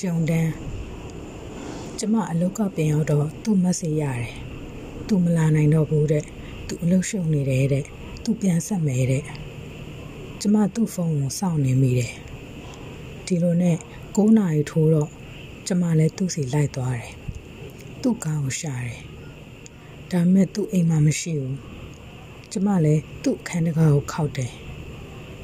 [0.00, 0.52] ရှုံတန်း
[1.98, 4.32] ကျမအလုတ်ကပင်ရောက်တော့သူ့မက်ဆေ့ရတယ်
[5.08, 6.24] သူမလာနိုင်တော့ဘူးတဲ့
[6.66, 7.84] သူအလုတ်ရှုံနေတယ်တဲ့
[8.24, 9.24] သူပြန်ဆက်မယ်တဲ့
[10.40, 12.12] ကျမသူ့ဖုန်းကိုစောင့်နေမိတယ်
[13.26, 13.76] ဒီလိုနဲ့
[14.16, 15.10] 9နာရီထိုးတော့
[15.66, 17.12] ကျမလည်းသူ့စီလိုက်သွားတယ်
[18.02, 19.00] သူ့ကားကိုရှာတယ်
[20.10, 21.56] ဒါပေမဲ့သူ့အိမ်မှာမရှိဘူး
[22.52, 24.52] ကျမလည်းသူ့အခန်းတကားကိုခောက်တယ်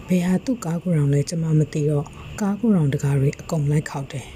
[0.09, 2.07] ဘယ်ဟာသူ့ကားကိုယ်တော်လဲကျမမသိတော့
[2.41, 4.27] ကားကိုယ်တော်တကားတွေအကုန်လိုက်ခောက်တယ်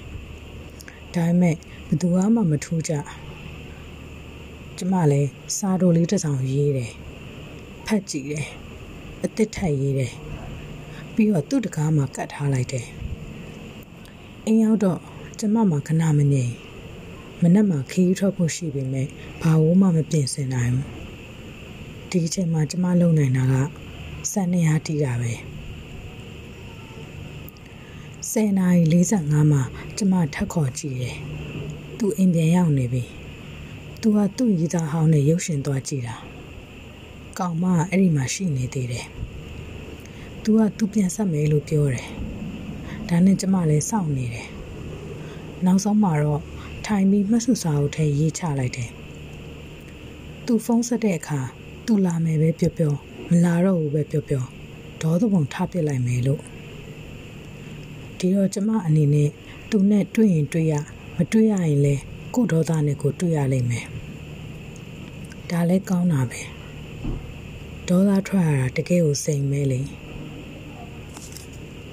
[1.15, 1.57] ဒါပေမဲ့
[1.89, 2.93] ဘသူမှမထူးကြ
[4.77, 6.93] ကျမလည်းစားတိုလေးတစ်စောင်ရေးတယ်
[7.87, 8.47] ဖတ်ကြည့်တယ်
[9.23, 10.13] အစ်စ်ထက်ရေးတယ်
[11.15, 12.87] ပြီးတော့သူ့တကားမှာကတ်ထားလိုက်တယ်
[14.47, 14.99] အိမ်ရောက်တော့
[15.39, 16.53] ကျမမှာခဏမငြိမ်
[17.43, 19.07] မနက်မှာခီးထွက်ဖို့ရှိပေမဲ့
[19.43, 20.87] ဘာဝမှမပြင်ဆင်နိုင်ဘူး
[22.11, 23.55] ဒီအချိန်မှာကျမလုံနိုင်တာက
[24.33, 25.33] စက်နေရတီးတာပဲ
[28.32, 28.84] 10နာရီ
[29.20, 29.62] 45မှာ
[29.98, 31.18] ကျမထက်ခေါ်ကြည့်တယ်။
[31.98, 33.04] သူအိမ်ပြန်ရောက်နေပြီ။
[34.02, 36.16] သူကသူ့ရီသားဟောင်းနဲ့ရုပ်ရှင်သွားကြည့်တာ။
[37.40, 39.06] ကောင်မကအဲ့ဒီမှာရှိနေသေးတယ်။
[40.44, 42.08] तू ကသူပြန်ဆက်မယ်လို့ပြောတယ်။
[43.10, 44.48] ဒါနဲ့ကျမလည်းစောင့်နေတယ်။
[45.66, 46.42] နောက်ဆုံးမှာတော့
[46.86, 48.90] ထိုင်ပြီးမှတ်စုစာအုပ်ထဲရေးချလိုက်တယ်။
[50.46, 51.40] तू ဖုန်းဆက်တဲ့အခါ
[51.86, 52.94] तू လာမယ်ပဲပြောပြော
[53.30, 54.46] မလာတော့ဘူးပဲပြောပြော
[55.02, 56.42] ဒေါသပုံထားပစ်လိုက်မယ်လို့
[58.23, 59.29] ဒီတော့ကျမအနေနဲ့
[59.71, 60.75] သူနဲ့တွေ့ရင်တွေ့ရ
[61.17, 62.03] မတွေ့ရရင်လည်း
[62.35, 63.87] ကို့ဒေါသနဲ့ကိုတွေ့ရလိမ့်မယ်
[65.51, 66.41] ဒါလည်းကောင်းတာပဲ
[67.89, 69.81] ဒေါသထွက်ရတာတကယ်ကိုစိမ်မဲလေ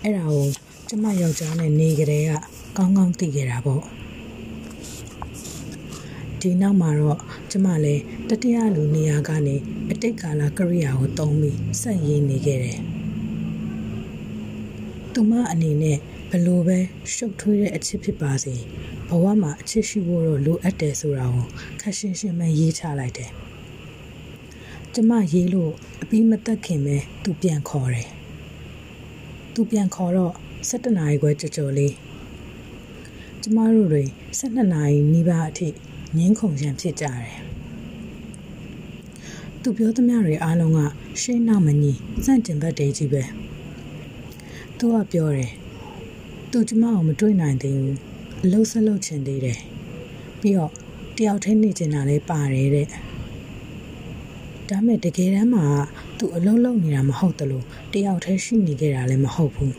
[0.01, 0.47] အဲ့ဒါကို
[0.89, 2.31] ကျမယောက်ျားနဲ့နေကြတဲ့က
[2.77, 3.83] ကောင်းကောင်းသိခဲ့တာပေါ့
[6.39, 7.19] ဒီနောက်မှာတော့
[7.51, 9.55] ကျမလည်းတတိယလူနေရာကနေ
[9.91, 12.79] အတိတ်ကာလကရိယာကိုတုံးပြီးဆက်ရင်းနေခဲ့တယ်
[15.13, 15.97] သူမအနေနဲ့
[16.33, 16.77] ဘလို့ပဲ
[17.13, 18.55] ရှုပ်ထွေးတဲ့အချစ်ဖြစ်ပါစေ
[19.09, 21.47] ဘဝမှာအချစ်ရှိဖို့တော့လိုအပ်တယ်ဆိုတာကို
[21.81, 23.29] ခက်ရှင်းရှင်းပဲရေးချလိုက်တယ်။
[24.93, 28.07] ကျမရေးလို့အပြီးမသက်ခင်ပဲသူပြန်ခေါ်တယ်။
[29.53, 30.33] သူပြန်ခေါ်တော့
[30.69, 31.93] 7နာရီခွဲကြော်ကြော်လေး
[33.41, 34.03] ကျမတို့တွေ
[34.39, 35.67] 12နာရီနီးပါးအထိ
[36.17, 37.31] ငင်းခုန်ရန်ဖြစ်ကြတယ်။
[39.61, 40.79] သူပြောသမျှတွေအားလုံးက
[41.21, 41.91] ရှင်းနောက်မညီ
[42.25, 43.23] စန့်ကျင်ဘက်တည်းကြီးပဲ။
[44.77, 45.51] သူကပြောတယ်
[46.53, 47.97] သူကျမကိုမတွေ့နိုင်သေးဘူး
[48.43, 49.59] အလုံးဆက်လုပ်ချင်သေးတယ်
[50.41, 50.71] ပြီးတော့
[51.17, 52.87] တယောက်တည်းနေချင်တာလည်းပါတယ်တဲ့
[54.69, 55.65] ဒါမဲ့တကယ်တမ်းမှာ
[56.17, 59.75] သူအလုံးလုံးနေတာမဟုတ်တလို့တယောက်တည်းရှိနေခဲ့တာလည်းမဟုတ်ဘူး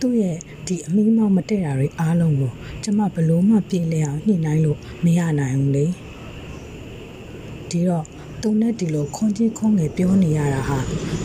[0.00, 0.36] သူ့ရဲ့
[0.66, 2.52] ဒီအမိမောက်မတည့်တာတွေအားလုံးကို
[2.84, 5.86] ကျမဘလို့မှပြေးလဲအောင်ညှိနှိုင်းလို့မရနိုင်ဘူးလေ
[7.70, 8.04] ဒီတော့
[8.46, 10.78] သူနဲ့ဒီလိုခွန်ကြီးခွန်ငယ်ပြောနေရတာဟာ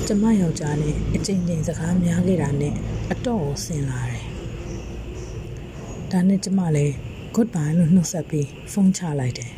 [0.08, 2.74] ကျမယောက်ျားနဲ့အချိန်ချင်းစကားများခဲ့တာနဲ့
[3.12, 4.26] အတော့ကိုဆင်လာတယ်။
[6.12, 6.94] ဒါနဲ့ကျမလည်း
[7.36, 9.52] goodbye လို့နှုတ်ဆက်ပြီးဖုန်းချလိုက်တယ်။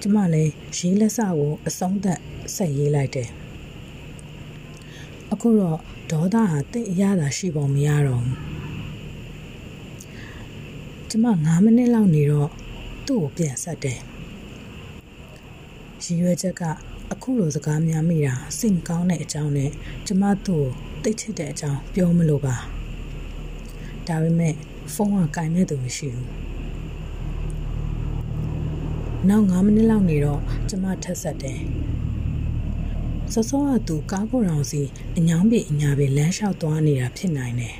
[0.00, 2.20] ကျမလည်းရေးလက်စကိုအဆုံးသက်
[2.56, 3.28] ဆက်ရေးလိုက်တယ်။
[5.32, 5.78] အခုတော့
[6.10, 8.38] ဒေါသဟာတိတ်အရသာရှိပုံမရတော့ဘူး။
[11.10, 12.50] ကျမ9မိနစ်လောက်နေတော့
[13.06, 14.00] သူ့ကိုပြန်ဆက်တယ်။
[16.04, 16.62] ရည်ရွယ်ချက်က
[17.12, 19.70] အခုလိုစကားများမိတာစိတ်ကောင်းတဲ့အကြောင်းနဲ့
[20.06, 20.66] ကျမသူ့ကို
[21.02, 22.56] တိတ်ချစ်တဲ့အကြောင်းပြောမလို့ပါ
[24.06, 24.54] ဒါပေမဲ့
[24.94, 26.28] ဖုန်းကကင်မဲ့သူမရှိဘူး
[29.28, 31.60] နောက်9မိနစ်လောက်နေတော့ကျမထက်ဆက်တယ်
[33.32, 34.82] စောစောကသူကားကိုယ်တော်စီ
[35.16, 37.76] အညောင်းပြေအညာပြေလမ်းလျှောက်သွားနေတာဖြစ်နိုင်တယ်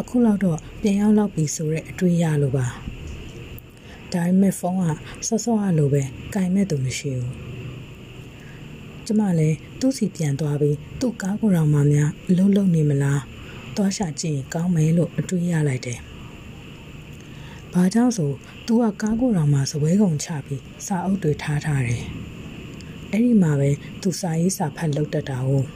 [0.00, 2.66] အခုလောက်တော့ပြန်ရောက်လောက်ပြီဆိုတဲ့အတွေးရလို့ပါ
[4.16, 4.84] ဒါပေမဲ့ဖုန်းက
[5.26, 6.02] စောစောကလိုပဲ
[6.34, 7.34] ကင်မဲ့သူမရှိဘူး
[9.06, 13.22] ကျမလည်းသူ့စီပြန်သွားပြီးသူ့ကားကိုယ်တော်မှများအလုံးလုံးနေမလား
[13.76, 15.98] သွားရှာကြည့်ရင်ကောင်းမယ်လို့အတွေးရလိုက်တယ်။
[17.72, 18.30] ဘာကြောင့်ဆို
[18.66, 22.04] သူကကားကိုယ်တော်မှစပွဲကုန်ချပြီးစာအုပ်တွေထားထားတယ်။
[23.10, 23.70] အဲ့ဒီမှာပဲ
[24.02, 25.66] သူစာရေးစာဖတ်လုပ်တတ်တာဟုတ်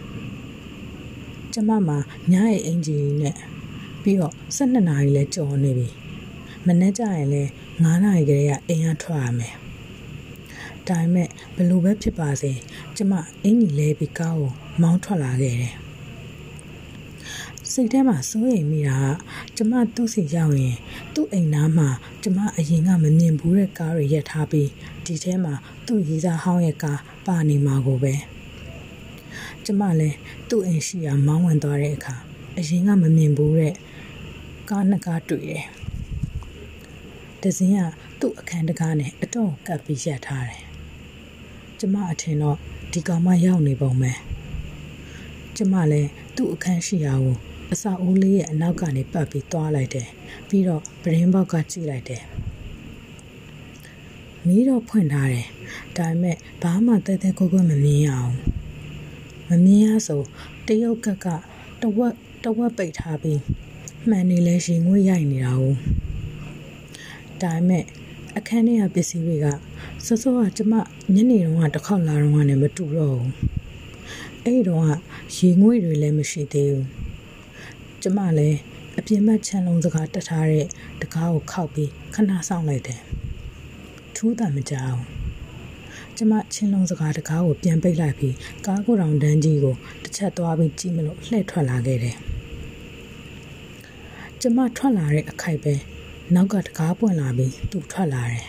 [1.53, 1.99] ။ကျမမှာ
[2.33, 3.37] ညရဲ့အင်ဂျီနဲ့
[4.03, 5.88] ပြီးတော့12နာရီလဲကြော်နေပြီ။
[6.67, 7.43] မနေ့ကျရင်လဲ
[7.82, 9.55] 9နာရီကလေးကအိမ်ကထွက်ရမယ်။
[10.88, 12.53] ဒါပေမဲ့ဘလို့ပဲဖြစ်ပါစေ
[12.97, 13.12] ကျမ
[13.44, 15.75] အင်ကြီးလဲပြီးကားကိုမောင်းထွက်လာခဲ့တယ်
[17.73, 19.15] စိတ်ထဲမှာစိုးရိမ်မိတာက
[19.56, 20.77] ကျမသူ့စီရောက်ရင်
[21.15, 21.88] သူ့အိမ်နားမှာ
[22.23, 24.69] ကျမအရင်ကမမြင်ဘူးတဲ့ကားတွေရပ်ထားပြီး
[25.05, 25.55] ဒီထဲမှာ
[25.87, 28.15] သူ့ရေးစားဟောင်းရဲ့ကားပါနေမှာကိုပဲ
[29.65, 30.17] ကျမလည်း
[30.49, 32.15] သူ့အိမ်ရှိရာမောင်းဝင်သွားတဲ့အခါ
[32.59, 33.75] အရင်ကမမြင်ဘူးတဲ့
[34.71, 35.67] ကားနှစ်ကားတွေ့တယ်။
[37.42, 37.81] ဒဇင်းက
[38.20, 40.62] သူ့အခန်းတကားနဲ့အတော့ကပ်ပြီးရပ်ထားတယ်
[41.78, 42.56] ကျမအထင်တော့
[42.92, 44.12] ဒီကောင်မရောက်နေပုံပဲ
[45.56, 47.37] ကျမလည်းသူ့အခန်းရှိရာကို
[47.72, 50.08] အစာအိုးလေးရဲ့အနောက်ကနေပတ်ပြီးသွားလိုက်တယ်
[50.48, 52.22] ပြီးတော့ပရင်းပေါက်ကကြည့်လိုက်တယ်
[54.46, 55.46] မီးတော့ဖွင့်ထားတယ်
[55.96, 58.34] ဒါပေမဲ့ဘာမှတဲတဲကိုကိုမမြင်ရအောင်
[59.48, 60.22] မမြင်ရဆို
[60.66, 61.26] တရုတ်ကက
[61.82, 62.14] တဝက်
[62.44, 63.40] တဝက်ပိတ်ထားပြီး
[64.08, 65.76] မှန်နေလဲရှင်ငွေရိုက်နေတာ ਉਹ
[67.44, 67.84] ဒါပေမဲ့
[68.37, 69.46] အခန်းထဲကပစ္စည်းတွေက
[70.06, 70.75] စောစောကကျမ
[71.14, 73.32] ညနေတုန်းကတစ်ခေါက်လာတော့ကနေမတူတော့ဘူး
[74.44, 74.88] အဲ့တော့က
[75.37, 76.87] ရေငွေတွေလည်းမရှိသေးဘူး
[78.02, 78.58] ကျမလည်း
[78.98, 80.66] အပြင်ဘက်ခြံလုံးစကားတက်ထားတဲ့
[81.02, 83.00] တကားကိုခောက်ပြီးခဏဆောင်လိုက်တယ်
[84.16, 84.98] ထူးတာမကြောက်
[86.16, 88.34] ကျမချင်းလုံးစကားတကားကိုပြန်ပိတ်လိုက်ပြီး
[88.66, 92.16] ကားကိုတောင်တန်းကြီးကိုတစ်ချက်သွားပြီးကြည့်မလို့လှည့်ထွက်လာခဲ့တယ်
[94.40, 95.75] ကျမထွက်လာတဲ့အခိုက်ပဲ
[96.35, 98.47] နောက်ကတကားပွင့်လာပြီးသူ့ထွက်လာတယ်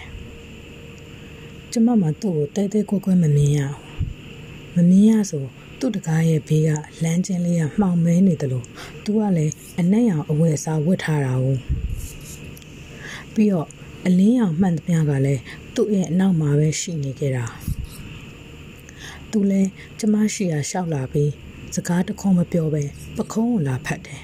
[1.71, 3.59] ကျမမှသူ့ကိုတဲတဲကွက်ကွက်မမြင်ရ
[4.75, 5.43] မမြင်ရဆို
[5.79, 6.69] သူ့တကားရဲ့ဘေးက
[7.03, 8.65] လမ်းချင်းလေးကမှောင်မဲနေတယ်လို့
[9.03, 11.45] သူကလည်းအနက်ရောင်အဝတ်အစားဝတ်ထားတာ哦
[13.33, 13.67] ပြီးတော့
[14.05, 15.41] အလင်းရောင်မှန်သမျှကလည်း
[15.75, 17.45] သူ့ရဲ့အနောက်မှာပဲရှိနေကြတာ
[19.31, 19.69] သူလည်း
[19.99, 21.31] ကျမရှိရာရှောက်လာပြီး
[21.75, 22.83] စကားတခုံးမပြောပဲ
[23.17, 24.21] ပခုံးကိုလာဖတ်တယ်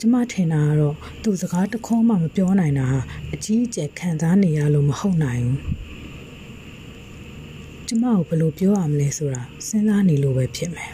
[0.00, 2.86] ကျမထင်တာကတော့သူစကားတခုံးမှမပြောနိုင်တာ
[3.32, 5.80] အကြီးအကျယ်ခံစားနေရလို့မဟုတ်နိုင်ဘူး
[7.92, 10.90] ကျမကိုဘယ်လိုပြောရမလဲဆိုတာစဉ်းစားနေလို့ပဲဖြစ်မယ်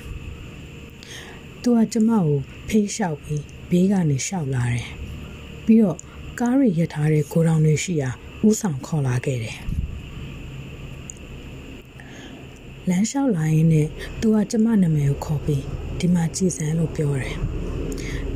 [1.62, 2.38] ။သူကကျမကို
[2.68, 4.86] ဖေးလျှောက်ပြီးဘေးကနေလျှောက်လာတယ်။
[5.66, 5.98] ပြီးတော့
[6.40, 8.10] ကားရီရထားတဲ့ကိုတောင်တွေရှိရာ
[8.48, 9.56] ဥဆောင်ခေါ်လာခဲ့တယ်။
[12.88, 13.88] လမ်းလျှောက်လာရင်းနဲ့
[14.20, 15.62] သူကကျမနာမည်ကိုခေါ်ပြီး
[15.98, 17.36] ဒီမှာကြည်စမ်းလို့ပြောတယ်။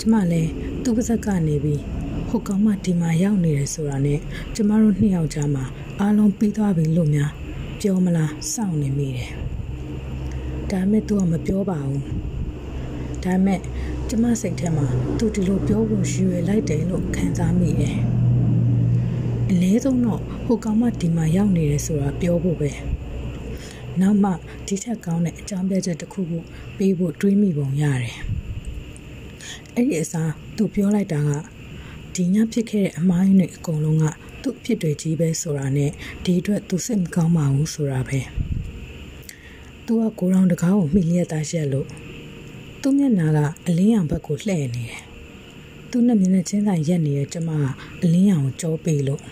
[0.01, 0.51] ကျမလည်း
[0.83, 1.83] သူ့ပါဇက်ကနေပြီး
[2.29, 4.19] ဟိုကောင်မဒီမှာရောက်နေတယ်ဆိုတာနဲ့
[4.55, 5.65] ကျမတို့နှစ်ယောက်ကြားမှာ
[6.01, 7.31] အားလုံးပြီးသွားပြီလို့များ
[7.81, 9.31] ပြောမလားစောင့်နေမိတယ်
[10.71, 12.03] ဒါမဲ့ तू ကမပြောပါဘူး
[13.25, 13.61] ဒါမဲ့
[14.09, 14.87] ကျမစိတ်ထဲမှာ
[15.19, 17.97] तू ဒီလိုပြောဖို့ရွေလိုက်တယ်လို့ခံစားမိတယ်
[19.51, 22.71] အလဲဆုံးတော့ဟိုကောင်မဒီမှာရောက်နေတယ်ဆိုတာပြောဖို့ပဲ
[24.01, 24.31] နောက်မှ
[24.67, 26.39] ဒီထက်ကောင်းတဲ့အကြောင်းပြချက်တစ်ခုခု
[26.79, 28.17] ပေးဖို့တွေးမိပုံရတယ်
[29.75, 31.31] အဲ့ဒီအစားသူပြောလိုက်တာက
[32.15, 34.05] ဒီညဖြစ်ခဲ့တဲ့အမိုင်းတွေအကုန်လုံးက
[34.43, 35.91] သူ့ဖြစ်တွေကြီးပဲဆိုတာနဲ့
[36.25, 38.21] ဒီအတွက်သူစိတ်မကောင်းပါဘူးဆိုတာပဲ
[39.87, 41.89] သူကကိုရောင်တကားကိုမိလျက်သားရက်လို့
[42.83, 45.03] သူ့မျက်နှာကအလင်းရောင်ဘက်ကိုလှည့်နေတယ်
[45.91, 47.65] သူ့နဲ့မျက်နှာချင်းဆိုင်ရက်နေတဲ့ကျမက
[48.03, 49.23] အလင်းရောင်ကိုကြောပေးလို့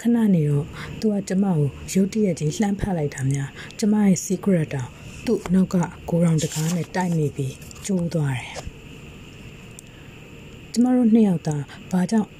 [0.00, 0.66] ခဏနေတော့
[1.00, 4.88] သူကကျမကိုရုတ်တရက်ကြီးလှမ်းဖက်လိုက်တာများကျမရဲ့ secret တောင်
[5.26, 5.76] သူ့နောက်က
[6.10, 7.54] ကိုရောင်တကားနဲ့တိုက်မိပြီး
[7.88, 8.48] ကျိုးသွားတယ်
[10.72, 11.56] ကျမတို့နှစ်ယောက်သာ
[11.90, 12.30] ဘာကြောင့်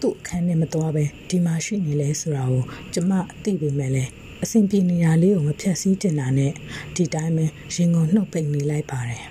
[0.00, 2.62] သူ့အခန်းထဲမသွားပဲဒီမှာရှိနေလဲဆိုတာကို
[2.94, 4.10] ကျမသိပေမဲ့လည်း
[4.42, 6.52] အဆင်ပြေနေတာလေးကိုမဖြတ်စည်းတင်တာနဲ့
[6.94, 7.44] ဒီတိုင်းပဲ
[7.74, 9.24] ရင်ကုန်နှုတ်ပိတ်နေလိုက်ပါတယ်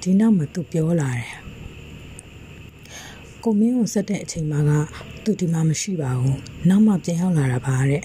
[0.00, 1.28] ဒီနောက်မှသူပြောလာတယ်
[3.44, 4.70] ကိုမင်းကိုဆက်တဲ့အချိန်မှာက
[5.24, 6.38] သူဒီမှာမရှိပါဘူး
[6.68, 8.02] နောက်မှပြန်ရောက်လာတာပါတဲ့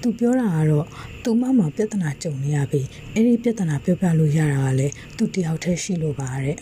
[0.00, 0.86] သူပြောတာကတော့
[1.24, 2.80] သူမမပြဿနာကြုံနေရပြီ
[3.14, 6.56] အဲ့ဒီပြဿနာပြောပြလို့ရတာကလည်းသူတယောက်တည်းရှိလို့ပါတဲ့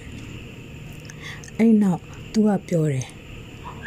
[1.59, 2.03] အဲ့နောက်
[2.33, 3.07] သူကပြောတယ်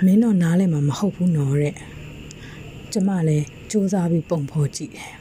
[0.06, 1.76] မင်းတော့နားလဲမှာမဟုတ်ဘူးနော်တဲ့
[2.92, 5.14] ကျမလည်းစူးစမ်းပြီးပုံဖော်ကြည့်တယ်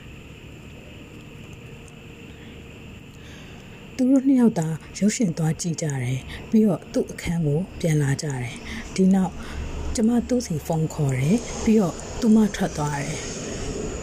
[3.96, 4.68] သူတို့နှစ်ယောက်သာ
[4.98, 8.54] ရုပ်ရှင်သွားကြည့်ကြတယ်ပြီးတော့သူ့အခန်းကိုပြန်လာကြတယ်
[8.94, 9.32] ဒီနောက်
[9.94, 13.35] ကျမသူ့စီဖုန်းခေါ်တယ်ပြီးတော့သူမထွက်သွားတယ်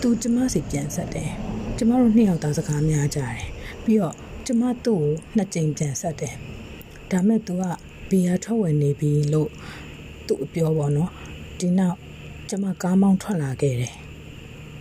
[0.05, 1.31] သူကျမစီပြန်ဆက်တယ်
[1.77, 3.37] ကျမတို့နှစ်ယောက်သားစကားများကြတယ်
[3.83, 6.35] ပြီးတော့ကျမသူ့ကိုနှစ်ကြိမ်ပြန်ဆက်တယ်
[7.11, 7.63] ဒါမဲ့သူက
[8.09, 9.49] ဘီယာထွက်ဝင်နေပြီလို့
[10.27, 11.11] သူ့အပြောပေါ့နော်
[11.59, 11.97] ဒီနောက်
[12.49, 13.93] ကျမကားမောင်းထွက်လာခဲ့တယ်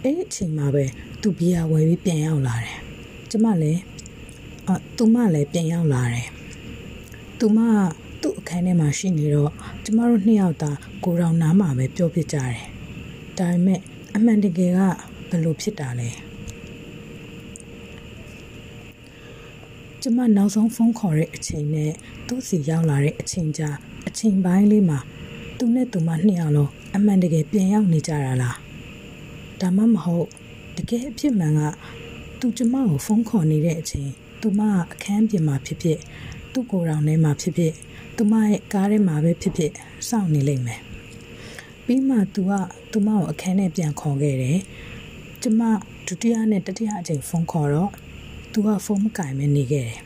[0.03, 0.85] အဲ့ဒီအချိန်မှာပဲ
[1.23, 2.79] သူဘီယာဝယ်ပြီးပြန်ရောက်လာတယ်
[3.31, 3.81] ကျမလည်း
[4.69, 6.29] အသူမလည်းပြန်ရောက်လာတယ်
[7.39, 9.53] သူမကသူ့အခန်းထဲမှာရှိနေတော့
[9.85, 10.71] ကျမတို့နှစ်ယောက်သာ
[11.05, 12.59] ကိုရောင်နားမှာပဲပြောပြကြတယ်
[13.39, 13.81] ဒါပေမဲ့
[14.17, 14.81] အမှန်တကယ်က
[15.33, 16.11] ဘယ်လိုဖြစ်တာလဲ
[20.03, 21.93] ကျမနောက်ဆုံးဖုန်းခေါ်တဲ့အချိန်နဲ့
[22.27, 23.71] သူ့စီရောက်လာတဲ့အချိန်ကြာ
[24.09, 24.99] အချိန်ပိုင်းလေးမှာ
[25.59, 28.57] သူနဲ့သူမနှစ်ယောက်လုံးအမှန်တကယ်ပြန်ရောက်နေကြတာလား
[29.61, 30.27] ဒါမှမဟုတ်
[30.77, 31.61] တကယ်အဖြစ်မှန်က
[32.41, 34.11] သူကျမကိုဖုန်းခေါ်နေတဲ့အချိန်
[34.41, 35.99] သူမကအခန်းပြင်မှာဖြစ်ဖြစ်
[36.53, 37.73] သူ့ကိုယ်တော်ထဲမှာဖြစ်ဖြစ်
[38.17, 39.73] သူမရဲ့ကားထဲမှာပဲဖြစ်ဖြစ်
[40.09, 40.81] စောင့်နေလိမ့်မယ်
[41.87, 42.53] ပြီးမှသူက
[42.93, 44.59] သူမကိုအခန်းထဲပြန်ခေါ်ခဲ့တယ်
[45.43, 45.63] ကျမ
[46.07, 47.91] ဒုတိယနဲ့တတိယအချိန်ဖုန်းခေါ်တော့
[48.53, 50.01] သူကဖုန်းမကင်မဲနေခဲ့တယ်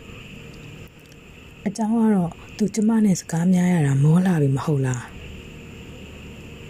[1.67, 5.05] အကြောင်းကတော့သူကျမနဲ့စကားများရတာမောလာပြီမဟုတ်လား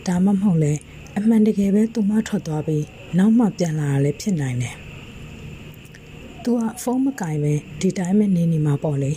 [0.07, 0.73] ဒါမှမဟုတ်လဲ
[1.17, 2.85] အမှန်တကယ်ပဲသူမထွက်သွားပြီး
[3.19, 4.77] နောက်မှပြန်လာတာလည်းဖြစ်နိုင်တယ်။
[6.43, 9.13] သူကဖုန်းမကင်ပဲဒီတိုင်းပဲနေနေမှာပေါ့လေ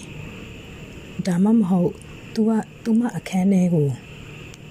[1.26, 1.92] ဒါမှမဟုတ်
[2.34, 2.52] သူက
[2.84, 3.88] သူမအခန်းထဲကို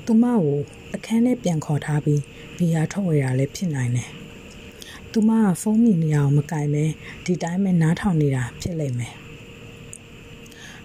[0.07, 0.59] သူမကို
[0.95, 2.23] အခန်းထဲပြန်ခေါ်ထားပြီး
[2.59, 4.09] ဘီယာထုတ်ဝေတာလည်းဖြစ်နိုင်တယ်
[5.13, 6.85] သူမကဖုန်းမြင်နေအောင်မကင်ပဲ
[7.25, 9.15] ဒီတိုင်းပဲနားထောင်နေတာဖြစ်လိမ့်မယ်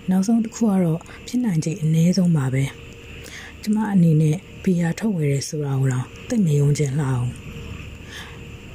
[0.10, 2.64] နောက်ဆုံးတစ်ခုကတော့ဖြစ်နိုင်ခြေအနည်းဆုံးပါပဲ
[3.62, 7.30] ကျမအနေနဲ့ဘီယာထုတ်ဝေရဲဆိုတာကိုတော့သိမယုံချင်လှအောင်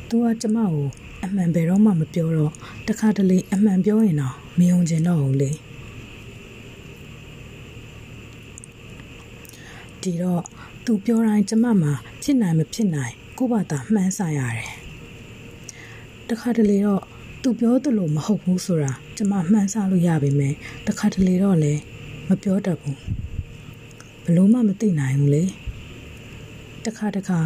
[0.08, 0.86] သူကကျမကို
[1.24, 2.52] အမှန်ဘယ်တော့မှမပြောတော့
[2.88, 5.50] တခါတလေအမှန်ပြောရင်တော့မယုံချင်တော့ဘူးလေ
[10.02, 10.42] ဒီတော့
[10.84, 14.77] သူပြောတိုင်းကျမမှာဖြစ်နိုင်မဖြစ်နိုင်ကိုယ့်ဘာသာမှန်းဆရတယ်
[16.30, 17.02] တခါတလေတော့
[17.42, 20.54] သူပြောသလိုမဟုတ်ဘူးဆိုတာကျမမှန်းဆလို့ရပါမယ်
[20.86, 21.80] တခါတလေတော့လည်း
[22.28, 22.98] မပြောတတ်ဘူး
[24.24, 25.44] ဘလို့မှမသိနိုင်ဘူးလေ
[26.84, 27.38] တခါတခါ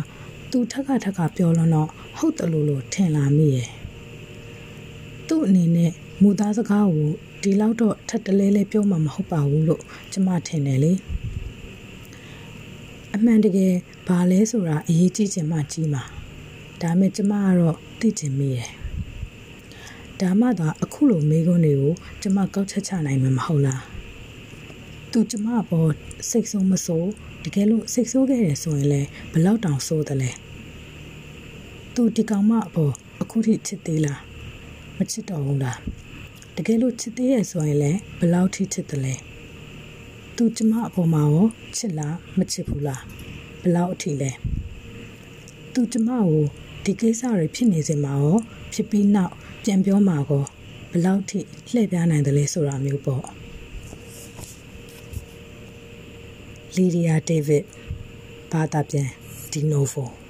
[0.51, 3.69] သူထက်ကထက်ကပြောလို့တော့ဟုတ်တယ်လို့လို့ထင်လာမိရဲ့
[5.29, 7.11] သူ့အနေနဲ့မူသားစကားကို
[7.43, 10.93] ဒီလောက်တော့ထက်တလဲလဲပြောမှမဟုတ်ပါဘူးလို့ကျမထင်တယ်လေ
[13.15, 13.75] အမှန်တကယ်
[14.07, 16.05] ဘာလဲဆိုတာအရေးကြီးချင်မှကြီးမှာ
[16.83, 18.71] ဒါမဲ့ကျမကတော့သိချင်မိရဲ့
[20.21, 23.83] ဒါမှသာအခုလိုမေးခွန်းတွေကိုကျမကောက်ချက်ချနိုင်မှာမဟုတ်လား
[25.12, 25.91] သူကျမပေါ်
[26.31, 27.11] စိတ်ဆိုးမဆိုး
[27.45, 30.31] တကယ်လို့စိတ်ဆိုးခဲ့တယ်ဆိုရင်လည်းဘလောက်တောင်ဆိုးတယ်လဲ
[31.95, 34.21] သူဒီကောင်မအပေါ်အခုထိချစ်သေးလား
[34.99, 35.79] မချစ်တော့ဘူးလား
[36.57, 39.15] တကယ်လို့ချစ်သေးရဲ့ဆိုရင်လည်းဘလောက်ထိချစ်တယ်လဲ
[40.37, 41.47] သူကျမအပေါ်မှာရော
[41.77, 43.03] ချစ်လားမချစ်ဘူးလား
[43.62, 44.31] ဘလောက်အထိလဲ
[45.73, 46.45] သူကျမကို
[46.85, 48.37] ဒီကိစ္စတွေဖြစ်နေစင်မှာရော
[48.73, 49.35] ဖြစ်ပြီးနောက်
[49.65, 50.45] ပြန်ပြောမှာကော
[50.93, 51.41] ဘလောက်ထိ
[51.73, 53.25] လှည့်ပြားနိုင်တယ်လဲဆိုတာမျိုးပေါ့
[56.77, 57.65] လီဒီယာဒေးဗစ်
[58.53, 59.09] ဘာသာပြန်
[59.53, 60.22] ဒီနိုဗို